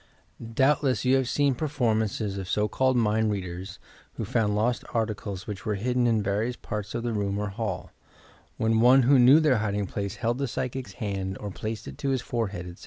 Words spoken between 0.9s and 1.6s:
you have seen